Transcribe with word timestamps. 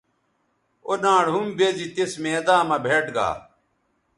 او 0.85 0.93
ناڑ 1.03 1.25
ھم 1.33 1.45
بیزی 1.57 1.87
تس 1.95 2.11
میداں 2.23 2.61
مہ 2.69 2.77
بھیٹ 2.85 3.05
گا 3.15 3.29